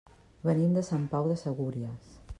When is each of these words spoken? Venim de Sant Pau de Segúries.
Venim 0.49 0.73
de 0.77 0.83
Sant 0.89 1.05
Pau 1.13 1.31
de 1.33 1.39
Segúries. 1.45 2.13